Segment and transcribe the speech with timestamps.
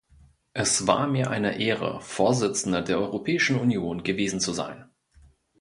[0.53, 4.85] Es war mir eine Ehre, Vorsitzender der Europäischen Union gewesen zu sein.